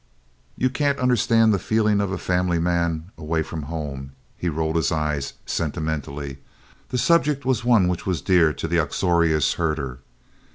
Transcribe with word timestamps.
"You 0.57 0.71
can't 0.71 0.97
understand 0.97 1.53
the 1.53 1.59
feelin's 1.59 2.01
of 2.01 2.11
a 2.11 2.17
fambly 2.17 2.57
man 2.57 3.11
away 3.19 3.43
from 3.43 3.61
home." 3.69 4.13
He 4.35 4.49
rolled 4.49 4.75
his 4.75 4.91
eyes 4.91 5.33
sentimentally. 5.45 6.39
The 6.89 6.97
subject 6.97 7.45
was 7.45 7.63
one 7.63 7.87
which 7.87 8.07
was 8.07 8.19
dear 8.19 8.51
to 8.51 8.67
the 8.67 8.77
uxorious 8.79 9.53
herder. 9.61 9.99